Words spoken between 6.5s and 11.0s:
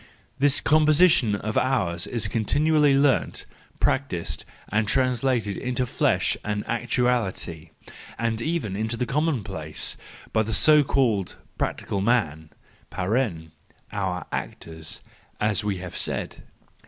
actuality, and even into the commonplace, by the so